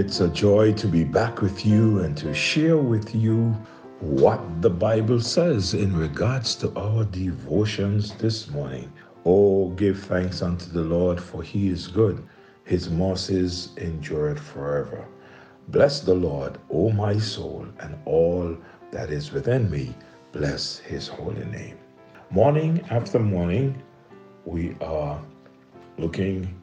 It's 0.00 0.20
a 0.20 0.28
joy 0.30 0.72
to 0.72 0.86
be 0.88 1.04
back 1.04 1.42
with 1.42 1.66
you 1.66 1.98
and 1.98 2.16
to 2.16 2.32
share 2.32 2.78
with 2.78 3.14
you 3.14 3.54
what 4.00 4.40
the 4.62 4.70
Bible 4.70 5.20
says 5.20 5.74
in 5.74 5.94
regards 5.94 6.54
to 6.56 6.72
our 6.74 7.04
devotions 7.04 8.14
this 8.14 8.48
morning. 8.48 8.90
Oh, 9.26 9.68
give 9.72 10.00
thanks 10.04 10.40
unto 10.40 10.70
the 10.70 10.80
Lord, 10.80 11.20
for 11.20 11.42
he 11.42 11.68
is 11.68 11.86
good. 11.86 12.26
His 12.64 12.88
mercies 12.88 13.76
endure 13.76 14.34
forever. 14.36 15.06
Bless 15.68 16.00
the 16.00 16.14
Lord, 16.14 16.56
O 16.70 16.88
my 16.88 17.18
soul, 17.18 17.66
and 17.80 17.94
all 18.06 18.56
that 18.92 19.10
is 19.10 19.32
within 19.32 19.70
me. 19.70 19.94
Bless 20.32 20.78
his 20.78 21.08
holy 21.08 21.44
name. 21.44 21.76
Morning 22.30 22.82
after 22.88 23.18
morning, 23.18 23.82
we 24.46 24.74
are 24.80 25.22
looking 25.98 26.59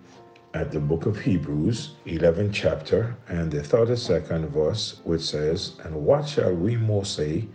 at 0.58 0.72
the 0.72 0.80
book 0.80 1.06
of 1.06 1.20
Hebrews, 1.20 1.92
11th 2.08 2.52
chapter, 2.52 3.16
and 3.28 3.52
the 3.52 3.60
32nd 3.62 4.50
verse, 4.50 5.02
which 5.04 5.22
says, 5.22 5.74
And 5.84 5.94
what 5.94 6.28
shall 6.28 6.52
we 6.52 6.76
more 6.76 7.06
say? 7.06 7.48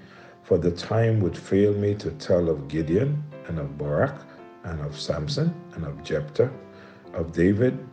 For 0.45 0.56
the 0.56 0.70
time 0.70 1.19
would 1.19 1.37
fail 1.37 1.74
me 1.74 1.96
to 1.96 2.12
tell 2.12 2.48
of 2.48 2.69
Gideon, 2.69 3.20
and 3.48 3.59
of 3.59 3.77
Barak, 3.77 4.15
and 4.62 4.80
of 4.83 5.01
Samson, 5.01 5.52
and 5.74 5.84
of 5.84 6.05
Jephthah, 6.05 6.52
of 7.12 7.33
David 7.33 7.84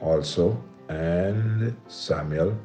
also, 0.00 0.58
and 0.88 1.76
Samuel, 1.88 2.56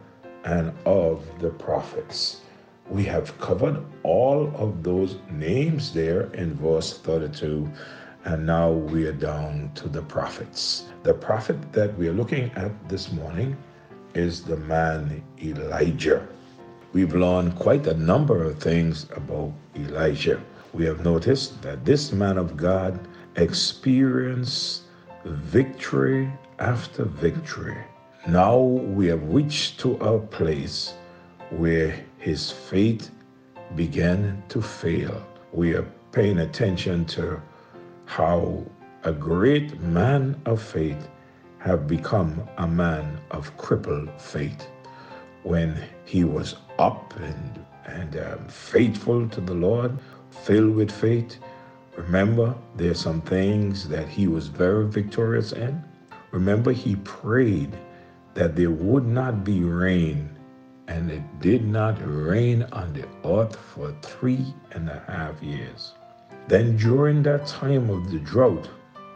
and 0.45 0.71
of 0.85 1.26
the 1.40 1.49
prophets. 1.49 2.43
We 2.90 3.04
have 3.04 3.38
covered 3.40 3.84
all 4.04 4.55
of 4.55 4.84
those 4.84 5.18
names 5.29 5.93
there 5.93 6.31
in 6.34 6.54
verse 6.54 6.98
32 6.98 7.70
and 8.25 8.45
now 8.45 8.71
we 8.71 9.05
are 9.07 9.13
down 9.13 9.71
to 9.75 9.87
the 9.87 10.01
prophets. 10.01 10.85
The 11.03 11.13
prophet 11.13 11.71
that 11.73 11.98
we 11.98 12.07
are 12.07 12.13
looking 12.13 12.51
at 12.55 12.71
this 12.89 13.11
morning 13.11 13.55
is 14.13 14.43
the 14.43 14.57
man 14.57 15.23
Elijah. 15.41 16.27
We've 16.91 17.13
learned 17.13 17.55
quite 17.55 17.87
a 17.87 17.93
number 17.93 18.43
of 18.43 18.59
things 18.59 19.05
about 19.15 19.53
Elijah. 19.76 20.41
We 20.73 20.85
have 20.85 21.05
noticed 21.05 21.61
that 21.61 21.85
this 21.85 22.11
man 22.11 22.37
of 22.37 22.57
God 22.57 22.99
experienced 23.35 24.83
victory 25.23 26.31
after 26.59 27.05
victory. 27.05 27.77
Now 28.27 28.59
we 28.59 29.07
have 29.07 29.23
reached 29.33 29.79
to 29.81 29.95
a 29.95 30.20
place 30.20 30.93
where 31.51 31.95
his 32.17 32.51
faith 32.51 33.11
began 33.76 34.43
to 34.49 34.61
fail. 34.61 35.26
We 35.54 35.73
are 35.76 35.87
paying 36.11 36.39
attention 36.39 37.05
to 37.05 37.41
how 38.10 38.65
a 39.04 39.12
great 39.12 39.79
man 39.82 40.35
of 40.48 40.60
faith 40.60 41.07
have 41.60 41.88
become 41.88 42.41
a 42.57 42.66
man 42.66 43.20
of 43.29 43.55
crippled 43.57 44.10
faith 44.20 44.68
when 45.43 45.79
he 46.05 46.24
was 46.24 46.55
up 46.79 47.13
and 47.18 47.63
and 47.85 48.18
um, 48.18 48.48
faithful 48.48 49.29
to 49.29 49.40
the 49.41 49.54
Lord, 49.54 49.96
filled 50.32 50.76
with 50.76 50.91
faith. 50.91 51.38
Remember, 51.98 52.55
there 52.77 52.90
are 52.91 52.96
some 52.96 53.21
things 53.21 53.88
that 53.90 54.10
he 54.10 54.27
was 54.27 54.48
very 54.48 54.88
victorious 54.88 55.51
in. 55.51 55.84
Remember, 56.32 56.71
he 56.71 56.96
prayed 56.98 57.77
that 58.34 58.55
there 58.55 58.71
would 58.71 59.05
not 59.05 59.44
be 59.44 59.62
rain, 59.62 60.35
and 60.88 61.12
it 61.12 61.41
did 61.41 61.63
not 61.63 61.98
rain 62.04 62.63
on 62.71 62.91
the 62.94 63.05
earth 63.23 63.55
for 63.55 63.96
three 64.01 64.53
and 64.72 64.90
a 64.90 65.03
half 65.07 65.41
years. 65.44 65.94
Then 66.50 66.78
during 66.78 67.22
that 67.23 67.45
time 67.45 67.91
of 67.91 68.09
the 68.09 68.17
drought, 68.17 68.67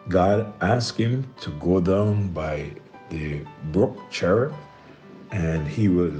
God 0.07 0.53
asked 0.61 0.99
him 0.99 1.25
to 1.41 1.49
go 1.53 1.81
down 1.81 2.27
by 2.27 2.73
the 3.09 3.41
brook 3.71 3.97
Cherith 4.11 4.53
and 5.31 5.67
he 5.67 5.87
will 5.87 6.13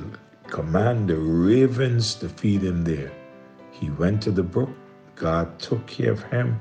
command 0.48 1.08
the 1.08 1.16
ravens 1.16 2.16
to 2.16 2.30
feed 2.30 2.64
him 2.64 2.84
there. 2.84 3.12
He 3.70 3.92
went 3.92 4.24
to 4.24 4.32
the 4.32 4.42
brook. 4.42 4.72
God 5.16 5.60
took 5.60 5.86
care 5.86 6.14
of 6.14 6.24
him 6.24 6.60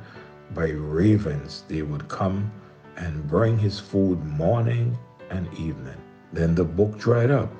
by 0.52 0.68
ravens. 0.68 1.64
They 1.66 1.80
would 1.80 2.06
come 2.08 2.52
and 2.98 3.26
bring 3.26 3.56
his 3.56 3.80
food 3.80 4.22
morning 4.22 4.98
and 5.30 5.48
evening. 5.54 5.96
Then 6.34 6.54
the 6.54 6.64
brook 6.64 6.98
dried 6.98 7.30
up, 7.30 7.50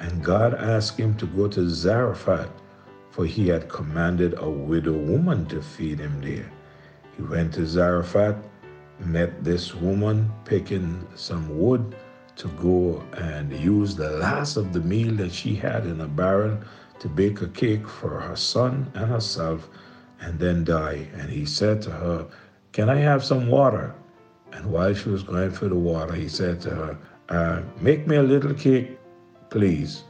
and 0.00 0.24
God 0.24 0.54
asked 0.54 0.98
him 0.98 1.14
to 1.18 1.26
go 1.26 1.46
to 1.46 1.70
Zarephath 1.70 2.50
for 3.10 3.26
he 3.26 3.48
had 3.48 3.68
commanded 3.68 4.34
a 4.38 4.48
widow 4.48 4.92
woman 4.92 5.46
to 5.46 5.60
feed 5.60 5.98
him 5.98 6.20
there. 6.20 6.50
He 7.16 7.22
went 7.22 7.54
to 7.54 7.66
Zarephath, 7.66 8.36
met 9.00 9.44
this 9.44 9.74
woman 9.74 10.30
picking 10.44 11.06
some 11.14 11.58
wood 11.58 11.94
to 12.36 12.48
go 12.60 13.02
and 13.14 13.52
use 13.52 13.96
the 13.96 14.10
last 14.10 14.56
of 14.56 14.72
the 14.72 14.80
meal 14.80 15.14
that 15.16 15.32
she 15.32 15.54
had 15.54 15.86
in 15.86 16.00
a 16.00 16.06
barrel 16.06 16.58
to 17.00 17.08
bake 17.08 17.42
a 17.42 17.48
cake 17.48 17.86
for 17.88 18.20
her 18.20 18.36
son 18.36 18.90
and 18.94 19.06
herself 19.10 19.68
and 20.20 20.38
then 20.38 20.64
die. 20.64 21.08
And 21.14 21.28
he 21.30 21.44
said 21.44 21.82
to 21.82 21.90
her, 21.90 22.26
Can 22.72 22.88
I 22.88 22.96
have 22.96 23.24
some 23.24 23.48
water? 23.48 23.94
And 24.52 24.70
while 24.70 24.94
she 24.94 25.08
was 25.08 25.22
going 25.22 25.50
for 25.50 25.68
the 25.68 25.76
water, 25.76 26.14
he 26.14 26.28
said 26.28 26.60
to 26.62 26.70
her, 26.70 26.98
uh, 27.28 27.62
Make 27.80 28.06
me 28.06 28.16
a 28.16 28.22
little 28.22 28.54
cake, 28.54 28.98
please. 29.50 30.04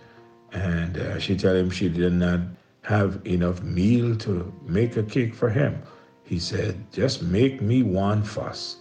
And 0.52 0.96
uh, 0.96 1.18
she 1.18 1.36
told 1.36 1.56
him 1.56 1.70
she 1.70 1.88
did 1.88 2.12
not 2.12 2.40
have 2.82 3.20
enough 3.24 3.62
meal 3.62 4.16
to 4.16 4.52
make 4.66 4.96
a 4.96 5.02
cake 5.02 5.34
for 5.34 5.50
him. 5.50 5.82
He 6.24 6.38
said, 6.38 6.84
Just 6.92 7.22
make 7.22 7.60
me 7.60 7.82
one 7.82 8.22
fuss 8.22 8.76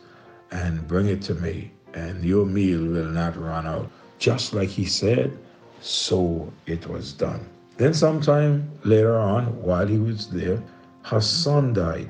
and 0.52 0.88
bring 0.88 1.08
it 1.08 1.22
to 1.24 1.36
me, 1.36 1.72
and 1.94 2.24
your 2.24 2.46
meal 2.46 2.82
will 2.86 3.10
not 3.10 3.36
run 3.36 3.66
out. 3.66 3.90
Just 4.20 4.54
like 4.54 4.70
he 4.70 4.86
said, 4.86 5.38
so 5.82 6.52
it 6.66 6.88
was 6.88 7.14
done. 7.14 7.48
Then, 7.78 7.94
sometime 7.94 8.70
later 8.84 9.16
on, 9.18 9.62
while 9.62 9.86
he 9.86 9.98
was 9.98 10.30
there, 10.30 10.62
her 11.04 11.22
son 11.22 11.74
died, 11.74 12.10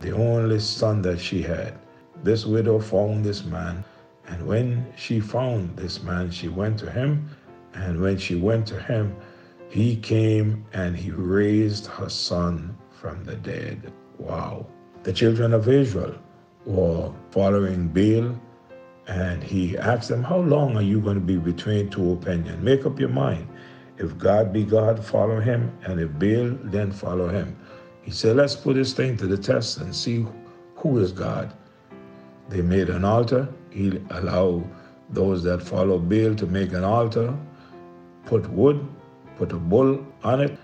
the 0.00 0.12
only 0.12 0.60
son 0.60 1.02
that 1.02 1.18
she 1.18 1.42
had. 1.42 1.74
This 2.22 2.46
widow 2.46 2.78
found 2.78 3.24
this 3.24 3.44
man, 3.44 3.84
and 4.28 4.46
when 4.46 4.86
she 4.96 5.20
found 5.20 5.76
this 5.76 6.02
man, 6.02 6.30
she 6.30 6.48
went 6.48 6.78
to 6.80 6.90
him. 6.90 7.28
And 7.74 8.00
when 8.00 8.16
she 8.18 8.36
went 8.36 8.66
to 8.68 8.80
him, 8.80 9.14
he 9.68 9.96
came 9.96 10.64
and 10.72 10.96
he 10.96 11.10
raised 11.10 11.86
her 11.86 12.08
son 12.08 12.76
from 12.90 13.22
the 13.24 13.36
dead. 13.36 13.92
Wow. 14.18 14.66
The 15.02 15.12
children 15.12 15.52
of 15.52 15.68
Israel 15.68 16.14
were 16.64 17.12
following 17.30 17.88
Baal, 17.88 18.34
and 19.06 19.42
he 19.42 19.76
asked 19.78 20.08
them, 20.08 20.22
How 20.22 20.38
long 20.38 20.76
are 20.76 20.82
you 20.82 21.00
going 21.00 21.14
to 21.14 21.20
be 21.20 21.36
between 21.36 21.90
two 21.90 22.12
opinions? 22.12 22.62
Make 22.62 22.86
up 22.86 22.98
your 22.98 23.10
mind. 23.10 23.48
If 23.98 24.16
God 24.16 24.52
be 24.52 24.64
God, 24.64 25.04
follow 25.04 25.40
him, 25.40 25.76
and 25.84 26.00
if 26.00 26.10
Baal, 26.18 26.56
then 26.70 26.90
follow 26.90 27.28
him. 27.28 27.56
He 28.02 28.10
said, 28.10 28.36
Let's 28.36 28.56
put 28.56 28.74
this 28.74 28.92
thing 28.94 29.16
to 29.18 29.26
the 29.26 29.38
test 29.38 29.78
and 29.78 29.94
see 29.94 30.26
who 30.76 30.98
is 30.98 31.12
God. 31.12 31.52
They 32.48 32.62
made 32.62 32.88
an 32.88 33.04
altar. 33.04 33.48
He 33.70 34.00
allowed 34.10 34.68
those 35.10 35.42
that 35.44 35.62
follow 35.62 35.98
Baal 35.98 36.34
to 36.36 36.46
make 36.46 36.72
an 36.72 36.84
altar, 36.84 37.36
put 38.26 38.48
wood, 38.50 38.86
put 39.38 39.52
a 39.52 39.56
bull 39.56 40.04
on 40.24 40.40
it, 40.40 40.58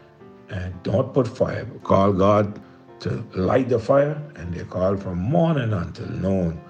and 0.50 0.82
don't 0.82 1.14
put 1.14 1.26
fire. 1.28 1.64
Call 1.84 2.12
God 2.12 2.60
to 3.00 3.24
light 3.34 3.68
the 3.68 3.78
fire, 3.78 4.20
and 4.36 4.52
they 4.52 4.64
called 4.64 5.02
from 5.02 5.18
morning 5.18 5.72
until 5.72 6.08
noon, 6.10 6.60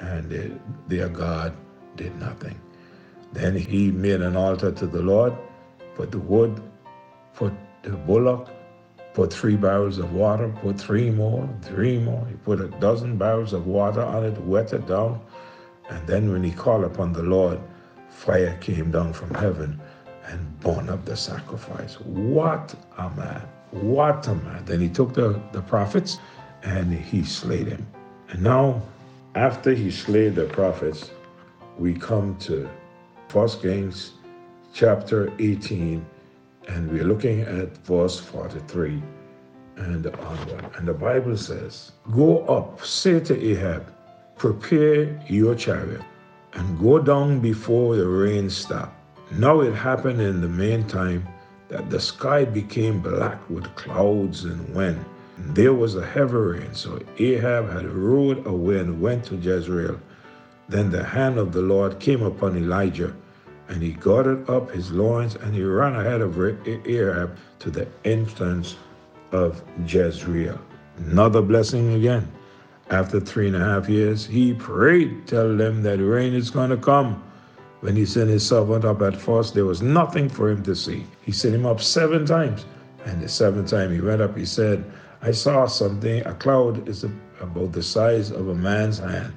and 0.00 0.30
they, 0.30 0.50
their 0.88 1.08
God 1.08 1.54
did 1.96 2.18
nothing. 2.18 2.58
Then 3.32 3.54
he 3.54 3.90
made 3.90 4.22
an 4.22 4.36
altar 4.36 4.72
to 4.72 4.86
the 4.86 5.02
Lord, 5.02 5.34
put 5.94 6.10
the 6.10 6.18
wood, 6.18 6.60
put 7.34 7.52
the 7.82 7.90
bullock, 7.90 8.48
put 9.14 9.32
three 9.32 9.56
barrels 9.56 9.98
of 9.98 10.12
water, 10.12 10.48
put 10.62 10.80
three 10.80 11.10
more, 11.10 11.48
three 11.62 11.98
more. 11.98 12.26
He 12.28 12.34
put 12.36 12.60
a 12.60 12.68
dozen 12.80 13.18
barrels 13.18 13.52
of 13.52 13.66
water 13.66 14.02
on 14.02 14.24
it, 14.24 14.38
wet 14.42 14.72
it 14.72 14.86
down, 14.86 15.20
and 15.90 16.06
then 16.06 16.32
when 16.32 16.42
he 16.42 16.52
called 16.52 16.84
upon 16.84 17.12
the 17.12 17.22
Lord, 17.22 17.60
fire 18.08 18.56
came 18.60 18.90
down 18.90 19.12
from 19.12 19.34
heaven 19.34 19.80
and 20.30 20.60
burn 20.60 20.88
up 20.88 21.04
the 21.04 21.16
sacrifice. 21.16 22.00
What 22.00 22.74
a 22.98 23.10
man! 23.10 23.42
What 23.72 24.26
a 24.28 24.34
man! 24.34 24.64
Then 24.64 24.80
he 24.80 24.88
took 24.88 25.12
the, 25.12 25.40
the 25.52 25.62
prophets 25.62 26.18
and 26.62 26.92
he 26.92 27.24
slayed 27.24 27.66
them. 27.66 27.86
And 28.28 28.42
now, 28.42 28.82
after 29.34 29.72
he 29.72 29.90
slayed 29.90 30.36
the 30.36 30.44
prophets, 30.44 31.10
we 31.78 31.94
come 31.94 32.36
to 32.38 32.68
First 33.28 33.62
Kings 33.62 34.12
chapter 34.72 35.32
18, 35.38 36.04
and 36.68 36.90
we're 36.90 37.04
looking 37.04 37.40
at 37.40 37.76
verse 37.78 38.20
43 38.20 39.02
and 39.76 40.06
onward. 40.06 40.64
And 40.76 40.86
the 40.86 40.94
Bible 40.94 41.36
says, 41.36 41.92
Go 42.12 42.44
up, 42.46 42.84
say 42.84 43.18
to 43.20 43.50
Ahab, 43.52 43.92
prepare 44.36 45.20
your 45.28 45.54
chariot, 45.54 46.02
and 46.52 46.78
go 46.78 46.98
down 46.98 47.40
before 47.40 47.96
the 47.96 48.06
rain 48.06 48.50
stop 48.50 48.99
now 49.32 49.60
it 49.60 49.74
happened 49.74 50.20
in 50.20 50.40
the 50.40 50.48
meantime 50.48 51.26
that 51.68 51.88
the 51.88 52.00
sky 52.00 52.44
became 52.44 53.00
black 53.00 53.38
with 53.48 53.64
clouds 53.76 54.44
and 54.44 54.74
wind. 54.74 55.04
There 55.54 55.72
was 55.72 55.94
a 55.96 56.04
heavy 56.04 56.36
rain, 56.36 56.74
so 56.74 57.00
Ahab 57.18 57.70
had 57.70 57.86
rode 57.86 58.46
away 58.46 58.80
and 58.80 59.00
went 59.00 59.24
to 59.26 59.36
Jezreel. 59.36 59.98
Then 60.68 60.90
the 60.90 61.02
hand 61.02 61.38
of 61.38 61.52
the 61.52 61.62
Lord 61.62 61.98
came 61.98 62.22
upon 62.22 62.56
Elijah, 62.56 63.14
And 63.68 63.82
he 63.82 63.92
gathered 63.92 64.50
up 64.50 64.70
his 64.70 64.90
loins 64.90 65.36
and 65.36 65.54
he 65.54 65.62
ran 65.62 65.94
ahead 65.94 66.20
of 66.20 66.38
Ahab 66.40 67.36
to 67.60 67.70
the 67.70 67.86
entrance 68.04 68.76
of 69.32 69.62
Jezreel. 69.86 70.58
Another 70.98 71.40
blessing 71.40 71.94
again. 71.94 72.30
After 72.90 73.20
three 73.20 73.46
and 73.46 73.56
a 73.56 73.60
half 73.60 73.88
years, 73.88 74.26
he 74.26 74.52
prayed, 74.52 75.28
tell 75.28 75.56
them 75.56 75.82
that 75.84 75.98
rain 75.98 76.34
is 76.34 76.50
going 76.50 76.70
to 76.70 76.76
come. 76.76 77.22
When 77.80 77.96
he 77.96 78.04
sent 78.04 78.28
his 78.28 78.46
servant 78.46 78.84
up 78.84 79.00
at 79.02 79.16
first, 79.16 79.54
there 79.54 79.64
was 79.64 79.80
nothing 79.80 80.28
for 80.28 80.50
him 80.50 80.62
to 80.64 80.76
see. 80.76 81.06
He 81.22 81.32
sent 81.32 81.54
him 81.54 81.66
up 81.66 81.80
seven 81.80 82.26
times. 82.26 82.66
And 83.06 83.22
the 83.22 83.28
seventh 83.28 83.70
time 83.70 83.92
he 83.92 84.00
went 84.00 84.20
up, 84.20 84.36
he 84.36 84.44
said, 84.44 84.84
I 85.22 85.32
saw 85.32 85.66
something. 85.66 86.24
A 86.26 86.34
cloud 86.34 86.86
is 86.88 87.04
about 87.40 87.72
the 87.72 87.82
size 87.82 88.30
of 88.30 88.48
a 88.48 88.54
man's 88.54 88.98
hand. 88.98 89.32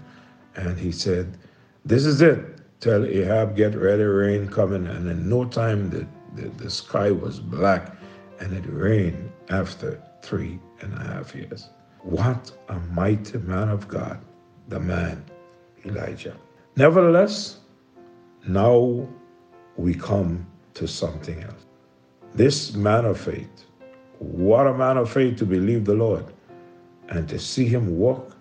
And 0.55 0.77
he 0.77 0.91
said, 0.91 1.37
This 1.85 2.05
is 2.05 2.21
it. 2.21 2.59
Tell 2.81 3.05
Ahab, 3.05 3.55
get 3.55 3.75
ready, 3.75 4.03
rain 4.03 4.49
coming. 4.49 4.87
And 4.87 5.09
in 5.09 5.29
no 5.29 5.45
time, 5.45 5.89
the, 5.89 6.05
the, 6.35 6.49
the 6.49 6.69
sky 6.69 7.11
was 7.11 7.39
black 7.39 7.95
and 8.41 8.51
it 8.53 8.65
rained 8.67 9.31
after 9.49 10.01
three 10.21 10.59
and 10.81 10.93
a 10.95 10.99
half 10.99 11.33
years. 11.33 11.69
What 12.01 12.51
a 12.67 12.79
mighty 12.91 13.37
man 13.37 13.69
of 13.69 13.87
God, 13.87 14.19
the 14.67 14.81
man 14.81 15.23
Elijah. 15.85 16.35
Nevertheless, 16.75 17.59
now 18.47 19.07
we 19.77 19.93
come 19.93 20.45
to 20.73 20.87
something 20.87 21.41
else. 21.43 21.65
This 22.33 22.73
man 22.73 23.05
of 23.05 23.19
faith, 23.19 23.65
what 24.19 24.67
a 24.67 24.73
man 24.73 24.97
of 24.97 25.11
faith 25.11 25.37
to 25.37 25.45
believe 25.45 25.85
the 25.85 25.93
Lord 25.93 26.25
and 27.09 27.27
to 27.29 27.39
see 27.39 27.65
him 27.65 27.97
walk 27.97 28.35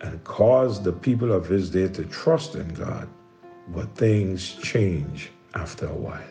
and 0.00 0.22
cause 0.24 0.82
the 0.82 0.92
people 0.92 1.32
of 1.32 1.46
his 1.46 1.70
day 1.70 1.88
to 1.88 2.04
trust 2.04 2.54
in 2.54 2.68
God. 2.74 3.08
But 3.68 3.94
things 3.94 4.54
change 4.54 5.30
after 5.54 5.86
a 5.86 5.94
while. 5.94 6.22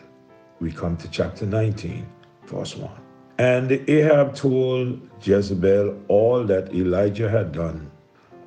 We 0.60 0.72
come 0.72 0.96
to 0.98 1.10
chapter 1.10 1.44
19, 1.46 2.06
verse 2.46 2.76
1. 2.76 2.90
And 3.38 3.72
Ahab 3.88 4.34
told 4.34 5.00
Jezebel 5.22 5.98
all 6.08 6.44
that 6.44 6.74
Elijah 6.74 7.28
had 7.28 7.52
done, 7.52 7.90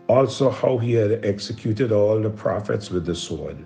also 0.08 0.50
how 0.50 0.80
he 0.80 0.94
had 0.94 1.24
executed 1.24 1.92
all 1.92 2.20
the 2.20 2.32
prophets 2.32 2.90
with 2.90 3.06
the 3.06 3.14
sword. 3.14 3.66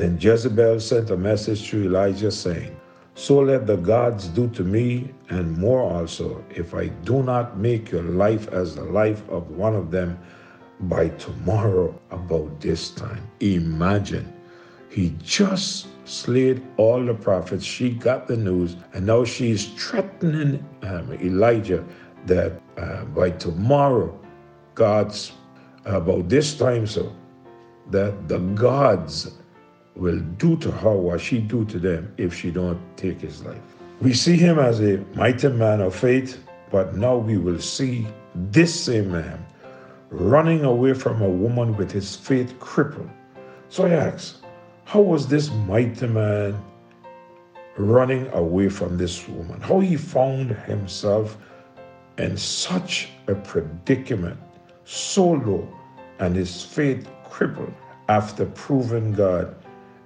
Then 0.00 0.16
Jezebel 0.18 0.80
sent 0.80 1.10
a 1.10 1.16
message 1.18 1.68
to 1.68 1.84
Elijah, 1.84 2.30
saying, 2.30 2.74
So 3.14 3.40
let 3.40 3.66
the 3.66 3.76
gods 3.76 4.28
do 4.28 4.48
to 4.48 4.64
me, 4.64 5.12
and 5.28 5.58
more 5.58 5.82
also, 5.82 6.42
if 6.48 6.72
I 6.72 6.86
do 7.04 7.22
not 7.22 7.58
make 7.58 7.90
your 7.90 8.04
life 8.04 8.48
as 8.48 8.76
the 8.76 8.84
life 8.84 9.28
of 9.28 9.50
one 9.50 9.76
of 9.76 9.90
them 9.90 10.18
by 10.80 11.10
tomorrow 11.10 11.94
about 12.10 12.62
this 12.62 12.88
time. 12.92 13.30
Imagine 13.40 14.32
he 14.88 15.14
just 15.22 15.88
slayed 16.06 16.62
all 16.78 17.04
the 17.04 17.12
prophets. 17.12 17.62
She 17.62 17.90
got 17.90 18.26
the 18.26 18.38
news, 18.38 18.76
and 18.94 19.04
now 19.04 19.24
she's 19.24 19.66
threatening 19.66 20.66
um, 20.80 21.12
Elijah 21.20 21.84
that 22.24 22.58
uh, 22.78 23.04
by 23.04 23.32
tomorrow, 23.32 24.18
God's 24.74 25.32
about 25.84 26.30
this 26.30 26.56
time, 26.56 26.86
so 26.86 27.14
that 27.90 28.28
the 28.28 28.38
gods 28.38 29.32
will 30.00 30.18
do 30.38 30.56
to 30.56 30.70
her 30.70 30.96
what 30.96 31.20
she 31.20 31.38
do 31.38 31.64
to 31.66 31.78
them 31.78 32.12
if 32.16 32.34
she 32.34 32.50
don't 32.50 32.80
take 32.96 33.20
his 33.20 33.44
life. 33.44 33.60
We 34.00 34.14
see 34.14 34.36
him 34.36 34.58
as 34.58 34.80
a 34.80 34.96
mighty 35.14 35.48
man 35.48 35.82
of 35.82 35.94
faith, 35.94 36.42
but 36.70 36.96
now 36.96 37.18
we 37.18 37.36
will 37.36 37.60
see 37.60 38.06
this 38.34 38.74
same 38.84 39.12
man 39.12 39.44
running 40.08 40.64
away 40.64 40.94
from 40.94 41.20
a 41.20 41.28
woman 41.28 41.76
with 41.76 41.92
his 41.92 42.16
faith 42.16 42.58
crippled. 42.60 43.10
So 43.68 43.84
I 43.84 43.90
ask, 43.90 44.42
how 44.84 45.02
was 45.02 45.28
this 45.28 45.50
mighty 45.68 46.06
man 46.06 46.58
running 47.76 48.26
away 48.32 48.70
from 48.70 48.96
this 48.96 49.28
woman? 49.28 49.60
How 49.60 49.80
he 49.80 49.96
found 49.96 50.52
himself 50.52 51.36
in 52.16 52.38
such 52.38 53.10
a 53.28 53.34
predicament, 53.34 54.40
so 54.84 55.32
low, 55.32 55.68
and 56.18 56.34
his 56.34 56.64
faith 56.64 57.06
crippled 57.28 57.72
after 58.08 58.46
proving 58.46 59.12
God 59.12 59.54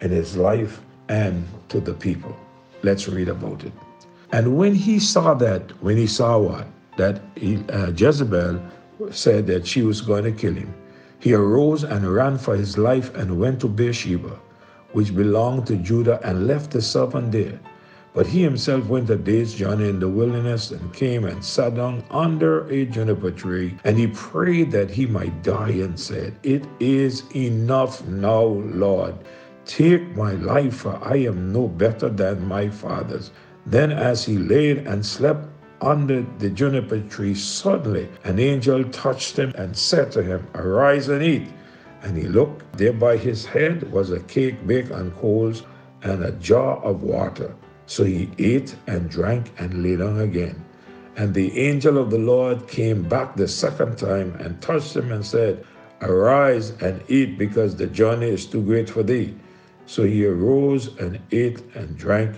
in 0.04 0.10
his 0.10 0.36
life 0.36 0.80
and 1.08 1.44
to 1.70 1.80
the 1.80 1.94
people. 1.94 2.36
Let's 2.82 3.08
read 3.08 3.28
about 3.28 3.64
it. 3.64 3.72
And 4.30 4.56
when 4.56 4.74
he 4.74 5.00
saw 5.00 5.34
that, 5.34 5.72
when 5.82 5.96
he 5.96 6.06
saw 6.06 6.38
what? 6.38 6.66
That 6.96 7.20
he, 7.34 7.56
uh, 7.70 7.90
Jezebel 7.90 8.60
said 9.10 9.48
that 9.48 9.66
she 9.66 9.82
was 9.82 10.00
going 10.00 10.24
to 10.24 10.32
kill 10.32 10.54
him, 10.54 10.72
he 11.18 11.34
arose 11.34 11.82
and 11.82 12.06
ran 12.14 12.38
for 12.38 12.54
his 12.54 12.78
life 12.78 13.12
and 13.16 13.40
went 13.40 13.60
to 13.62 13.68
Beersheba 13.68 14.38
which 14.94 15.14
belonged 15.14 15.66
to 15.66 15.76
Judah, 15.76 16.20
and 16.22 16.46
left 16.46 16.70
the 16.70 16.80
servant 16.80 17.32
there. 17.32 17.58
But 18.14 18.28
he 18.28 18.42
himself 18.42 18.86
went 18.86 19.10
a 19.10 19.16
day's 19.16 19.52
journey 19.52 19.88
in 19.88 19.98
the 19.98 20.08
wilderness 20.08 20.70
and 20.70 20.94
came 20.94 21.24
and 21.24 21.44
sat 21.44 21.74
down 21.74 22.04
under 22.12 22.68
a 22.68 22.86
juniper 22.86 23.32
tree. 23.32 23.76
And 23.82 23.98
he 23.98 24.06
prayed 24.06 24.70
that 24.70 24.88
he 24.88 25.04
might 25.04 25.42
die 25.42 25.82
and 25.82 25.98
said, 25.98 26.38
It 26.44 26.64
is 26.78 27.24
enough 27.34 28.06
now, 28.06 28.44
Lord. 28.44 29.16
Take 29.66 30.14
my 30.16 30.32
life, 30.32 30.76
for 30.76 30.98
I 31.02 31.16
am 31.16 31.52
no 31.52 31.68
better 31.68 32.08
than 32.08 32.46
my 32.46 32.68
fathers. 32.68 33.30
Then, 33.66 33.92
as 33.92 34.24
he 34.24 34.36
laid 34.36 34.86
and 34.86 35.04
slept 35.04 35.48
under 35.80 36.24
the 36.38 36.50
juniper 36.50 37.00
tree, 37.00 37.34
suddenly 37.34 38.08
an 38.24 38.38
angel 38.38 38.84
touched 38.84 39.38
him 39.38 39.52
and 39.56 39.76
said 39.76 40.12
to 40.12 40.22
him, 40.22 40.46
Arise 40.54 41.08
and 41.08 41.22
eat. 41.22 41.48
And 42.02 42.16
he 42.16 42.24
looked, 42.24 42.76
there 42.76 42.92
by 42.92 43.16
his 43.16 43.46
head 43.46 43.90
was 43.90 44.10
a 44.10 44.20
cake 44.20 44.66
baked 44.66 44.92
on 44.92 45.10
coals 45.12 45.62
and 46.02 46.22
a 46.24 46.32
jar 46.32 46.76
of 46.84 47.02
water. 47.02 47.54
So 47.86 48.04
he 48.04 48.30
ate 48.38 48.76
and 48.86 49.08
drank 49.08 49.52
and 49.58 49.82
lay 49.82 49.96
down 49.96 50.20
again. 50.20 50.62
And 51.16 51.32
the 51.32 51.58
angel 51.58 51.96
of 51.98 52.10
the 52.10 52.18
Lord 52.18 52.66
came 52.68 53.02
back 53.02 53.36
the 53.36 53.48
second 53.48 53.96
time 53.96 54.34
and 54.40 54.60
touched 54.60 54.96
him 54.96 55.12
and 55.12 55.24
said, 55.24 55.64
Arise 56.02 56.70
and 56.82 57.02
eat, 57.08 57.38
because 57.38 57.76
the 57.76 57.86
journey 57.86 58.28
is 58.28 58.44
too 58.46 58.62
great 58.62 58.90
for 58.90 59.02
thee. 59.02 59.34
So 59.86 60.04
he 60.04 60.24
arose 60.24 60.96
and 60.98 61.20
ate 61.30 61.62
and 61.74 61.96
drank, 61.96 62.36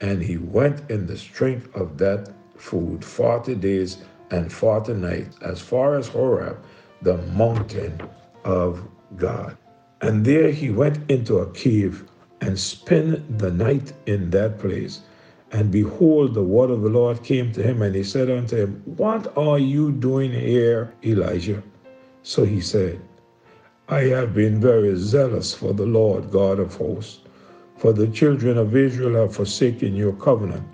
and 0.00 0.22
he 0.22 0.36
went 0.36 0.90
in 0.90 1.06
the 1.06 1.16
strength 1.16 1.74
of 1.74 1.98
that 1.98 2.30
food 2.56 3.04
forty 3.04 3.54
days 3.54 3.98
and 4.30 4.52
forty 4.52 4.94
nights, 4.94 5.36
as 5.42 5.60
far 5.60 5.96
as 5.96 6.08
Horeb, 6.08 6.58
the 7.02 7.18
mountain 7.34 8.00
of 8.44 8.82
God. 9.16 9.56
And 10.00 10.24
there 10.24 10.50
he 10.50 10.70
went 10.70 11.10
into 11.10 11.38
a 11.38 11.50
cave 11.52 12.04
and 12.40 12.58
spent 12.58 13.38
the 13.38 13.50
night 13.50 13.92
in 14.06 14.30
that 14.30 14.58
place. 14.58 15.00
And 15.52 15.70
behold, 15.70 16.34
the 16.34 16.42
word 16.42 16.70
of 16.70 16.82
the 16.82 16.88
Lord 16.88 17.22
came 17.22 17.52
to 17.52 17.62
him, 17.62 17.82
and 17.82 17.94
he 17.94 18.02
said 18.02 18.30
unto 18.30 18.56
him, 18.56 18.82
What 18.84 19.36
are 19.36 19.58
you 19.58 19.92
doing 19.92 20.32
here, 20.32 20.92
Elijah? 21.04 21.62
So 22.22 22.44
he 22.44 22.60
said, 22.60 23.00
I 23.88 24.00
have 24.06 24.34
been 24.34 24.60
very 24.60 24.96
zealous 24.96 25.54
for 25.54 25.72
the 25.72 25.86
Lord 25.86 26.32
God 26.32 26.58
of 26.58 26.74
hosts. 26.74 27.20
For 27.76 27.92
the 27.92 28.08
children 28.08 28.58
of 28.58 28.74
Israel 28.74 29.14
have 29.22 29.36
forsaken 29.36 29.94
your 29.94 30.14
covenant, 30.14 30.66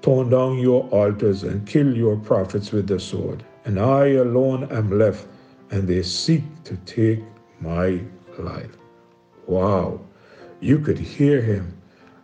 torn 0.00 0.30
down 0.30 0.58
your 0.58 0.84
altars, 0.84 1.42
and 1.42 1.66
killed 1.66 1.94
your 1.94 2.16
prophets 2.16 2.72
with 2.72 2.86
the 2.86 2.98
sword. 2.98 3.44
And 3.66 3.78
I 3.78 4.12
alone 4.12 4.64
am 4.70 4.98
left, 4.98 5.26
and 5.70 5.86
they 5.86 6.02
seek 6.02 6.42
to 6.64 6.76
take 6.86 7.22
my 7.60 8.00
life. 8.38 8.78
Wow. 9.46 10.00
You 10.60 10.78
could 10.78 10.98
hear 10.98 11.42
him 11.42 11.76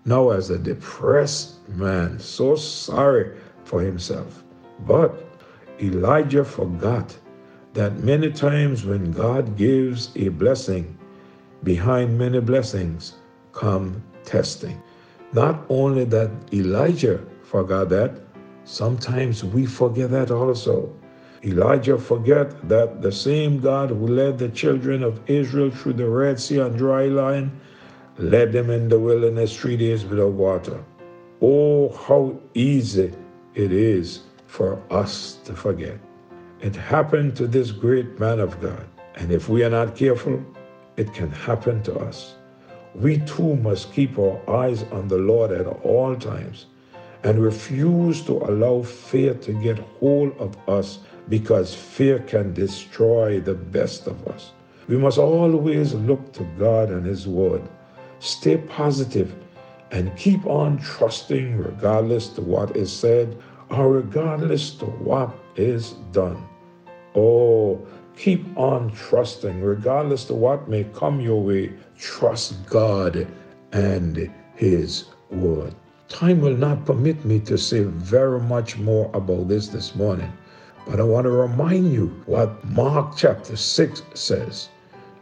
now 0.06 0.30
as 0.30 0.49
a 0.49 0.59
depressed 0.59 1.68
man, 1.68 2.18
so 2.18 2.56
sorry 2.56 3.37
for 3.64 3.82
himself. 3.82 4.42
But 4.87 5.23
Elijah 5.82 6.47
forgot 6.47 7.14
that 7.75 7.99
many 7.99 8.31
times 8.31 8.85
when 8.85 9.12
God 9.12 9.57
gives 9.57 10.11
a 10.17 10.29
blessing, 10.29 10.99
behind 11.62 12.19
many 12.19 12.41
blessings 12.41 13.15
come 13.53 14.03
testing. 14.25 14.83
Not 15.33 15.65
only 15.69 16.05
that 16.05 16.31
Elijah 16.53 17.25
forgot 17.43 17.89
that, 17.91 18.21
sometimes 18.65 19.45
we 19.45 19.67
forget 19.67 20.11
that 20.11 20.31
also. 20.31 20.93
Elijah 21.45 21.99
forget 21.99 22.69
that 22.69 23.00
the 23.00 23.12
same 23.12 23.61
God 23.61 23.91
who 23.91 24.07
led 24.07 24.39
the 24.39 24.49
children 24.49 25.03
of 25.03 25.21
Israel 25.31 25.71
through 25.71 25.95
the 25.95 26.09
Red 26.09 26.39
Sea 26.41 26.61
on 26.61 26.73
dry 26.73 27.07
land 27.07 27.50
led 28.19 28.53
them 28.53 28.69
in 28.71 28.89
the 28.89 28.99
wilderness 28.99 29.57
three 29.57 29.77
days 29.77 30.05
without 30.05 30.33
water. 30.33 30.85
Oh, 31.41 31.89
how 31.91 32.39
easy 32.53 33.12
it 33.55 33.73
is 33.73 34.21
for 34.47 34.83
us 34.91 35.39
to 35.45 35.55
forget. 35.55 35.99
It 36.62 36.76
happened 36.76 37.37
to 37.37 37.47
this 37.47 37.71
great 37.71 38.21
man 38.21 38.38
of 38.38 38.61
God. 38.61 38.87
And 39.14 39.33
if 39.33 39.49
we 39.49 39.64
are 39.64 39.71
not 39.71 39.97
careful, 39.97 40.45
it 40.99 41.14
can 41.14 41.31
happen 41.31 41.83
to 41.85 41.99
us. 41.99 42.35
We 42.95 43.19
too 43.21 43.57
must 43.57 43.95
keep 43.95 44.19
our 44.19 44.38
eyes 44.47 44.83
on 44.93 45.09
the 45.09 45.17
Lord 45.17 45.52
at 45.52 45.67
all 45.67 46.14
times 46.17 46.67
and 47.23 47.43
refuse 47.43 48.21
to 48.23 48.37
allow 48.38 48.83
fear 48.83 49.33
to 49.35 49.52
get 49.55 49.79
hold 50.00 50.37
of 50.38 50.55
us 50.69 50.99
because 51.31 51.75
fear 51.75 52.19
can 52.19 52.52
destroy 52.52 53.40
the 53.40 53.55
best 53.55 54.07
of 54.07 54.29
us. 54.29 54.52
We 54.87 54.99
must 54.99 55.17
always 55.17 55.95
look 55.95 56.33
to 56.35 56.45
God 56.59 56.90
and 56.90 57.07
His 57.07 57.26
Word. 57.26 57.62
Stay 58.19 58.59
positive 58.59 59.35
and 59.93 60.14
keep 60.14 60.45
on 60.45 60.76
trusting 60.79 61.57
regardless 61.57 62.29
to 62.29 62.43
what 62.43 62.76
is 62.76 62.93
said 62.93 63.40
or 63.71 63.90
regardless 63.90 64.73
to 64.75 64.85
what 64.85 65.35
is 65.57 65.93
done. 66.12 66.50
Oh, 67.14 67.85
keep 68.17 68.47
on 68.57 68.93
trusting 68.93 69.61
regardless 69.61 70.25
to 70.26 70.35
what 70.35 70.69
may 70.69 70.85
come 70.85 71.21
your 71.21 71.43
way. 71.43 71.73
Trust 71.99 72.64
God 72.67 73.26
and 73.73 74.33
His 74.55 75.07
Word. 75.31 75.75
Time 76.09 76.40
will 76.40 76.57
not 76.57 76.85
permit 76.85 77.25
me 77.25 77.40
to 77.40 77.57
say 77.57 77.83
very 77.83 78.40
much 78.40 78.76
more 78.79 79.11
about 79.14 79.49
this 79.49 79.69
this 79.69 79.95
morning, 79.95 80.33
but 80.87 81.00
I 81.00 81.05
want 81.05 81.25
to 81.25 81.31
remind 81.31 81.93
you 81.93 82.09
what 82.26 82.64
Mark 82.64 83.17
chapter 83.17 83.57
6 83.57 84.02
says. 84.14 84.69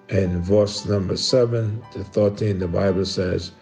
In 0.09 0.43
verse 0.43 0.87
number 0.87 1.17
7 1.17 1.83
to 1.93 2.05
13, 2.05 2.59
the 2.59 2.69
Bible 2.69 3.05
says, 3.05 3.53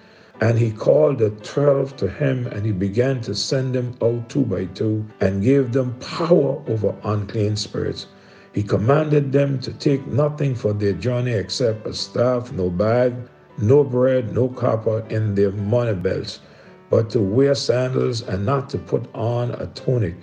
and 0.40 0.58
he 0.58 0.70
called 0.70 1.18
the 1.18 1.30
twelve 1.30 1.96
to 1.96 2.08
him, 2.08 2.46
and 2.48 2.66
he 2.66 2.72
began 2.72 3.20
to 3.22 3.34
send 3.34 3.74
them 3.74 3.96
out 4.02 4.28
two 4.28 4.44
by 4.44 4.66
two, 4.66 5.04
and 5.20 5.42
gave 5.42 5.72
them 5.72 5.94
power 5.98 6.62
over 6.68 6.94
unclean 7.04 7.56
spirits. 7.56 8.06
He 8.56 8.62
commanded 8.62 9.32
them 9.32 9.58
to 9.58 9.72
take 9.74 10.06
nothing 10.06 10.54
for 10.54 10.72
their 10.72 10.94
journey 10.94 11.32
except 11.32 11.86
a 11.86 11.92
staff, 11.92 12.50
no 12.52 12.70
bag, 12.70 13.12
no 13.58 13.84
bread, 13.84 14.32
no 14.32 14.48
copper 14.48 15.04
in 15.10 15.34
their 15.34 15.52
money 15.52 15.92
belts, 15.92 16.40
but 16.88 17.10
to 17.10 17.20
wear 17.20 17.54
sandals 17.54 18.22
and 18.22 18.46
not 18.46 18.70
to 18.70 18.78
put 18.78 19.14
on 19.14 19.50
a 19.50 19.66
tunic. 19.74 20.14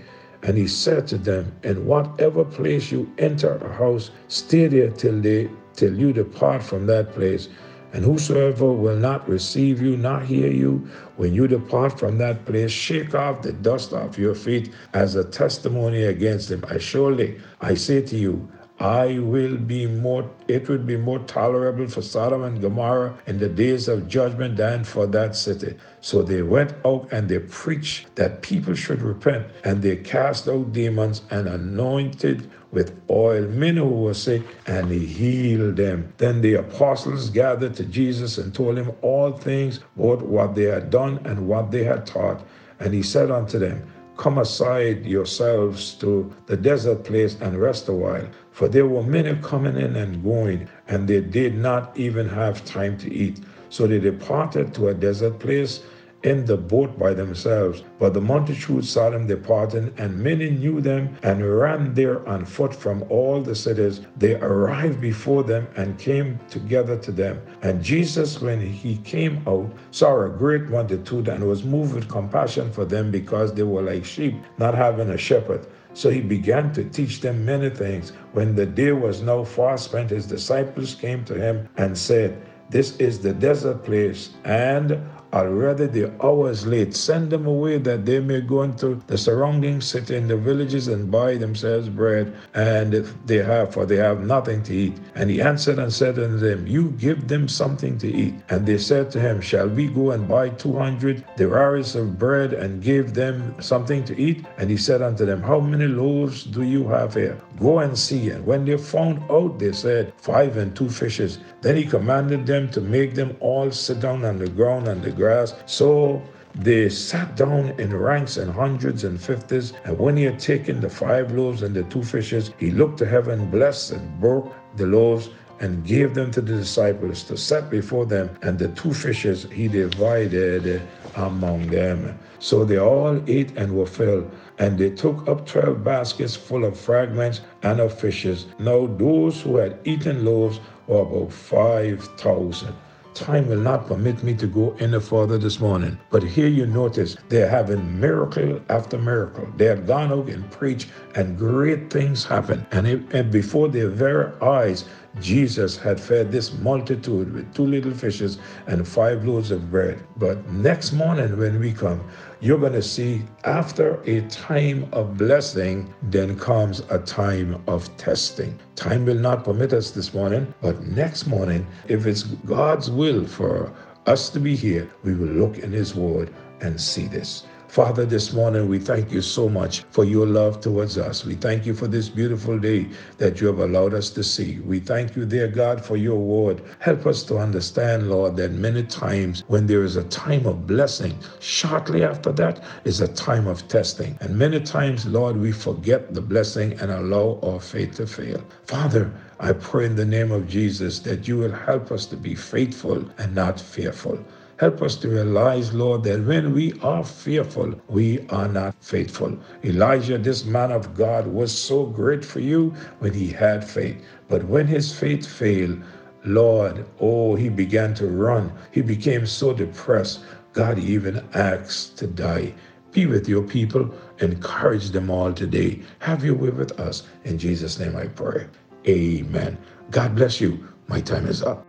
And 0.41 0.57
he 0.57 0.67
said 0.67 1.05
to 1.09 1.19
them, 1.19 1.51
In 1.61 1.85
whatever 1.85 2.43
place 2.43 2.91
you 2.91 3.07
enter 3.19 3.53
a 3.57 3.71
house, 3.71 4.09
stay 4.29 4.65
there 4.65 4.89
till 4.89 5.21
they 5.21 5.47
till 5.75 5.93
you 5.95 6.11
depart 6.11 6.63
from 6.63 6.87
that 6.87 7.13
place. 7.13 7.49
And 7.93 8.03
whosoever 8.03 8.73
will 8.73 8.97
not 8.97 9.29
receive 9.29 9.79
you, 9.79 9.95
not 9.95 10.25
hear 10.25 10.51
you, 10.51 10.89
when 11.15 11.33
you 11.33 11.47
depart 11.47 11.99
from 11.99 12.17
that 12.17 12.43
place, 12.43 12.71
shake 12.71 13.13
off 13.13 13.43
the 13.43 13.53
dust 13.53 13.93
off 13.93 14.17
your 14.17 14.33
feet 14.33 14.73
as 14.93 15.15
a 15.15 15.23
testimony 15.23 16.03
against 16.03 16.49
them. 16.49 16.65
I 16.67 16.79
surely, 16.79 17.39
I 17.61 17.75
say 17.75 18.01
to 18.01 18.17
you, 18.17 18.49
I 18.79 19.19
will 19.19 19.57
be 19.57 19.85
more, 19.85 20.29
it 20.47 20.67
would 20.67 20.87
be 20.87 20.97
more 20.97 21.19
tolerable 21.19 21.87
for 21.87 22.01
Sodom 22.01 22.43
and 22.43 22.59
Gomorrah 22.59 23.15
in 23.27 23.37
the 23.37 23.47
days 23.47 23.87
of 23.87 24.07
judgment 24.07 24.57
than 24.57 24.83
for 24.83 25.05
that 25.07 25.35
city. 25.35 25.77
So 26.01 26.23
they 26.23 26.41
went 26.41 26.73
out 26.83 27.07
and 27.11 27.29
they 27.29 27.39
preached 27.39 28.15
that 28.15 28.41
people 28.41 28.73
should 28.73 29.03
repent, 29.03 29.45
and 29.63 29.83
they 29.83 29.97
cast 29.97 30.47
out 30.47 30.73
demons 30.73 31.21
and 31.29 31.47
anointed 31.47 32.49
with 32.73 32.99
oil 33.09 33.47
many 33.47 33.79
were 33.79 34.15
sick, 34.15 34.41
and 34.65 34.89
he 34.89 35.05
healed 35.05 35.77
them. 35.77 36.11
Then 36.17 36.41
the 36.41 36.55
apostles 36.55 37.29
gathered 37.29 37.75
to 37.75 37.85
Jesus 37.85 38.39
and 38.39 38.53
told 38.53 38.77
him 38.77 38.91
all 39.03 39.31
things, 39.31 39.79
both 39.95 40.23
what 40.23 40.55
they 40.55 40.63
had 40.63 40.89
done 40.89 41.19
and 41.23 41.47
what 41.47 41.69
they 41.69 41.83
had 41.83 42.07
taught. 42.07 42.43
And 42.79 42.93
he 42.93 43.03
said 43.03 43.29
unto 43.29 43.59
them, 43.59 43.83
Come 44.17 44.39
aside 44.39 45.05
yourselves 45.05 45.93
to 45.95 46.33
the 46.47 46.57
desert 46.57 47.03
place 47.03 47.37
and 47.41 47.59
rest 47.59 47.89
a 47.89 47.93
while. 47.93 48.27
For 48.51 48.67
there 48.67 48.87
were 48.87 49.03
many 49.03 49.35
coming 49.41 49.77
in 49.77 49.95
and 49.95 50.23
going, 50.23 50.67
and 50.87 51.07
they 51.07 51.21
did 51.21 51.55
not 51.55 51.95
even 51.97 52.27
have 52.29 52.65
time 52.65 52.97
to 52.99 53.13
eat. 53.13 53.39
So 53.69 53.87
they 53.87 53.99
departed 53.99 54.73
to 54.75 54.89
a 54.89 54.93
desert 54.93 55.39
place 55.39 55.81
in 56.23 56.45
the 56.45 56.57
boat 56.57 56.97
by 56.97 57.13
themselves. 57.13 57.83
But 57.99 58.13
the 58.13 58.21
multitude 58.21 58.85
saw 58.85 59.09
them 59.09 59.27
departing, 59.27 59.93
and 59.97 60.17
many 60.17 60.49
knew 60.49 60.81
them 60.81 61.17
and 61.23 61.45
ran 61.45 61.93
there 61.93 62.27
on 62.27 62.45
foot 62.45 62.73
from 62.73 63.03
all 63.09 63.41
the 63.41 63.55
cities. 63.55 64.01
They 64.17 64.35
arrived 64.35 65.01
before 65.01 65.43
them 65.43 65.67
and 65.75 65.99
came 65.99 66.39
together 66.49 66.97
to 66.99 67.11
them. 67.11 67.41
And 67.61 67.83
Jesus, 67.83 68.41
when 68.41 68.61
he 68.61 68.97
came 68.97 69.43
out, 69.47 69.71
saw 69.91 70.23
a 70.23 70.29
great 70.29 70.63
multitude 70.63 71.27
and 71.27 71.43
was 71.43 71.63
moved 71.63 71.93
with 71.93 72.09
compassion 72.09 72.71
for 72.71 72.85
them 72.85 73.11
because 73.11 73.53
they 73.53 73.63
were 73.63 73.81
like 73.81 74.05
sheep, 74.05 74.35
not 74.57 74.75
having 74.75 75.09
a 75.09 75.17
shepherd. 75.17 75.67
So 75.93 76.09
he 76.09 76.21
began 76.21 76.73
to 76.73 76.83
teach 76.85 77.21
them 77.21 77.45
many 77.45 77.69
things. 77.69 78.11
When 78.31 78.55
the 78.55 78.65
day 78.65 78.93
was 78.93 79.21
now 79.21 79.43
far 79.43 79.77
spent, 79.77 80.09
his 80.09 80.25
disciples 80.25 80.95
came 80.95 81.23
to 81.25 81.35
him 81.35 81.69
and 81.77 81.95
said, 81.97 82.41
This 82.69 82.97
is 82.97 83.19
the 83.19 83.33
desert 83.33 83.83
place, 83.83 84.31
and 84.43 84.99
Already 85.33 85.87
the 85.87 86.11
hour 86.23 86.51
is 86.51 86.67
late. 86.67 86.95
Send 86.95 87.31
them 87.31 87.47
away 87.47 87.79
that 87.79 88.05
they 88.05 88.19
may 88.19 88.39
go 88.39 88.61
into 88.61 89.01
the 89.07 89.17
surrounding 89.17 89.81
city 89.81 90.15
and 90.15 90.29
the 90.29 90.37
villages 90.37 90.87
and 90.87 91.09
buy 91.09 91.37
themselves 91.37 91.89
bread, 91.89 92.35
and 92.53 92.93
if 92.93 93.15
they 93.25 93.37
have, 93.37 93.73
for 93.73 93.87
they 93.87 93.95
have 93.95 94.21
nothing 94.21 94.61
to 94.61 94.75
eat. 94.75 94.93
And 95.15 95.31
he 95.31 95.41
answered 95.41 95.79
and 95.79 95.91
said 95.91 96.19
unto 96.19 96.37
them, 96.37 96.67
You 96.67 96.91
give 96.91 97.27
them 97.27 97.47
something 97.47 97.97
to 97.97 98.13
eat. 98.13 98.35
And 98.49 98.63
they 98.63 98.77
said 98.77 99.09
to 99.11 99.19
him, 99.19 99.41
Shall 99.41 99.67
we 99.67 99.87
go 99.87 100.11
and 100.11 100.27
buy 100.27 100.49
two 100.49 100.77
hundred 100.77 101.25
denarius 101.35 101.95
of 101.95 102.19
bread 102.19 102.53
and 102.53 102.83
give 102.83 103.15
them 103.15 103.55
something 103.59 104.03
to 104.05 104.15
eat? 104.15 104.45
And 104.59 104.69
he 104.69 104.77
said 104.77 105.01
unto 105.01 105.25
them, 105.25 105.41
How 105.41 105.59
many 105.59 105.87
loaves 105.87 106.43
do 106.43 106.61
you 106.61 106.87
have 106.89 107.15
here? 107.15 107.41
Go 107.59 107.79
and 107.79 107.97
see. 107.97 108.29
And 108.29 108.45
when 108.45 108.65
they 108.65 108.77
found 108.77 109.23
out, 109.31 109.57
they 109.57 109.71
said, 109.71 110.13
Five 110.17 110.57
and 110.57 110.75
two 110.75 110.89
fishes. 110.89 111.39
Then 111.63 111.77
he 111.77 111.85
commanded 111.85 112.45
them 112.45 112.69
to 112.71 112.81
make 112.81 113.15
them 113.15 113.37
all 113.39 113.71
sit 113.71 114.01
down 114.01 114.25
on 114.25 114.37
the 114.37 114.49
ground 114.49 114.87
and 114.89 115.01
the 115.01 115.11
grass. 115.11 115.55
So 115.65 116.21
they 116.53 116.89
sat 116.89 117.37
down 117.37 117.69
in 117.79 117.95
ranks 117.95 118.35
and 118.37 118.51
hundreds 118.51 119.05
and 119.05 119.19
fifties. 119.19 119.71
And 119.85 119.97
when 119.97 120.17
he 120.17 120.23
had 120.23 120.39
taken 120.39 120.81
the 120.81 120.89
five 120.89 121.31
loaves 121.31 121.63
and 121.63 121.73
the 121.73 121.83
two 121.83 122.03
fishes, 122.03 122.51
he 122.57 122.69
looked 122.69 122.99
to 122.99 123.05
heaven, 123.05 123.49
blessed, 123.49 123.93
and 123.93 124.19
broke 124.19 124.53
the 124.75 124.85
loaves 124.85 125.29
and 125.61 125.85
gave 125.85 126.13
them 126.13 126.31
to 126.31 126.41
the 126.41 126.57
disciples 126.57 127.23
to 127.23 127.37
set 127.37 127.69
before 127.69 128.05
them, 128.05 128.29
and 128.41 128.59
the 128.59 128.67
two 128.69 128.93
fishes 128.93 129.47
he 129.49 129.69
divided 129.69 130.81
among 131.15 131.67
them. 131.67 132.19
So 132.39 132.65
they 132.65 132.79
all 132.79 133.23
ate 133.27 133.55
and 133.55 133.73
were 133.73 133.85
filled, 133.85 134.29
and 134.59 134.77
they 134.77 134.89
took 134.89 135.25
up 135.29 135.45
twelve 135.45 135.81
baskets 135.81 136.35
full 136.35 136.65
of 136.65 136.77
fragments 136.77 137.39
and 137.61 137.79
of 137.79 137.97
fishes. 137.97 138.47
Now 138.59 138.87
those 138.87 139.39
who 139.41 139.55
had 139.55 139.79
eaten 139.85 140.25
loaves 140.25 140.59
were 140.87 141.01
about 141.01 141.31
five 141.31 142.03
thousand. 142.17 142.75
Time 143.13 143.47
will 143.47 143.59
not 143.59 143.85
permit 143.85 144.23
me 144.23 144.33
to 144.33 144.47
go 144.47 144.75
any 144.79 144.99
further 144.99 145.37
this 145.37 145.59
morning. 145.59 145.99
But 146.09 146.23
here 146.23 146.47
you 146.47 146.65
notice 146.65 147.15
they're 147.29 147.49
having 147.49 147.99
miracle 147.99 148.59
after 148.69 148.97
miracle. 148.97 149.47
They 149.55 149.65
had 149.65 149.85
gone 149.85 150.11
out 150.11 150.29
and 150.29 150.49
preached, 150.49 150.89
and 151.13 151.37
great 151.37 151.91
things 151.91 152.25
happened. 152.25 152.65
And, 152.71 152.87
it, 152.87 153.13
and 153.13 153.31
before 153.31 153.67
their 153.67 153.89
very 153.89 154.33
eyes, 154.41 154.85
Jesus 155.19 155.77
had 155.77 155.99
fed 155.99 156.31
this 156.31 156.53
multitude 156.53 157.33
with 157.33 157.53
two 157.53 157.65
little 157.65 157.93
fishes 157.93 158.39
and 158.67 158.87
five 158.87 159.25
loaves 159.25 159.51
of 159.51 159.69
bread. 159.69 160.03
But 160.17 160.49
next 160.49 160.91
morning, 160.91 161.37
when 161.37 161.59
we 161.59 161.71
come, 161.71 162.03
you're 162.41 162.59
going 162.59 162.73
to 162.73 162.81
see 162.81 163.21
after 163.43 164.01
a 164.03 164.21
time 164.21 164.89
of 164.91 165.17
blessing, 165.17 165.93
then 166.03 166.37
comes 166.37 166.81
a 166.89 166.99
time 166.99 167.61
of 167.67 167.95
testing. 167.97 168.59
Time 168.75 169.05
will 169.05 169.19
not 169.19 169.43
permit 169.43 169.71
us 169.71 169.91
this 169.91 170.13
morning, 170.13 170.51
but 170.61 170.81
next 170.83 171.27
morning, 171.27 171.67
if 171.87 172.05
it's 172.05 172.23
God's 172.23 172.89
will 172.89 173.25
for 173.25 173.71
us 174.07 174.29
to 174.31 174.39
be 174.39 174.55
here, 174.55 174.89
we 175.03 175.13
will 175.13 175.27
look 175.27 175.59
in 175.59 175.71
His 175.71 175.95
Word 175.95 176.33
and 176.61 176.79
see 176.79 177.07
this. 177.07 177.45
Father, 177.73 178.05
this 178.05 178.33
morning 178.33 178.69
we 178.69 178.77
thank 178.77 179.11
you 179.11 179.23
so 179.23 179.49
much 179.49 179.81
for 179.89 180.03
your 180.03 180.27
love 180.27 180.61
towards 180.61 180.95
us. 180.99 181.25
We 181.25 181.33
thank 181.33 181.65
you 181.65 181.73
for 181.73 181.87
this 181.87 182.07
beautiful 182.07 182.59
day 182.59 182.85
that 183.17 183.41
you 183.41 183.47
have 183.47 183.57
allowed 183.57 183.95
us 183.95 184.11
to 184.11 184.23
see. 184.23 184.59
We 184.59 184.79
thank 184.79 185.15
you, 185.15 185.25
dear 185.25 185.47
God, 185.47 185.83
for 185.83 185.97
your 185.97 186.19
word. 186.19 186.61
Help 186.77 187.07
us 187.07 187.23
to 187.23 187.39
understand, 187.39 188.11
Lord, 188.11 188.35
that 188.35 188.51
many 188.51 188.83
times 188.83 189.43
when 189.47 189.65
there 189.65 189.83
is 189.83 189.95
a 189.95 190.03
time 190.03 190.45
of 190.45 190.67
blessing, 190.67 191.17
shortly 191.39 192.03
after 192.03 192.31
that 192.33 192.63
is 192.85 193.01
a 193.01 193.07
time 193.07 193.47
of 193.47 193.67
testing. 193.67 194.19
And 194.21 194.37
many 194.37 194.59
times, 194.59 195.07
Lord, 195.07 195.35
we 195.35 195.51
forget 195.51 196.13
the 196.13 196.21
blessing 196.21 196.73
and 196.79 196.91
allow 196.91 197.39
our 197.41 197.59
faith 197.59 197.95
to 197.95 198.05
fail. 198.05 198.39
Father, 198.65 199.11
I 199.39 199.51
pray 199.53 199.87
in 199.87 199.95
the 199.95 200.05
name 200.05 200.31
of 200.31 200.47
Jesus 200.47 200.99
that 200.99 201.27
you 201.27 201.37
will 201.37 201.51
help 201.51 201.91
us 201.91 202.05
to 202.05 202.17
be 202.17 202.35
faithful 202.35 203.03
and 203.17 203.33
not 203.33 203.59
fearful. 203.59 204.23
Help 204.57 204.81
us 204.81 204.95
to 204.97 205.09
realize, 205.09 205.73
Lord, 205.73 206.03
that 206.03 206.25
when 206.25 206.53
we 206.53 206.73
are 206.81 207.03
fearful, 207.03 207.73
we 207.87 208.25
are 208.29 208.47
not 208.47 208.75
faithful. 208.81 209.37
Elijah, 209.63 210.17
this 210.17 210.45
man 210.45 210.71
of 210.71 210.93
God, 210.93 211.27
was 211.27 211.51
so 211.51 211.85
great 211.85 212.23
for 212.23 212.39
you 212.39 212.73
when 212.99 213.13
he 213.13 213.27
had 213.27 213.67
faith. 213.67 214.03
But 214.29 214.43
when 214.45 214.67
his 214.67 214.93
faith 214.93 215.25
failed, 215.25 215.81
Lord, 216.23 216.85
oh, 216.99 217.35
he 217.35 217.49
began 217.49 217.93
to 217.95 218.07
run. 218.07 218.53
He 218.71 218.81
became 218.81 219.25
so 219.25 219.53
depressed. 219.53 220.21
God 220.53 220.77
even 220.77 221.27
asked 221.33 221.97
to 221.97 222.07
die. 222.07 222.53
Be 222.91 223.07
with 223.07 223.27
your 223.27 223.43
people. 223.43 223.93
Encourage 224.19 224.91
them 224.91 225.09
all 225.09 225.33
today. 225.33 225.81
Have 225.99 226.23
your 226.23 226.35
way 226.35 226.49
with 226.51 226.79
us. 226.79 227.03
In 227.23 227.39
Jesus' 227.39 227.79
name 227.79 227.95
I 227.95 228.05
pray. 228.07 228.47
Amen. 228.87 229.57
God 229.89 230.15
bless 230.15 230.39
you. 230.39 230.67
My 230.87 231.01
time 231.01 231.27
is 231.27 231.41
up. 231.41 231.65